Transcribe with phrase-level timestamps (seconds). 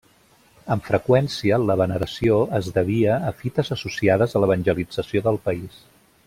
[0.75, 5.79] Amb freqüència, la veneració es devia a fites associades a l'evangelització del país.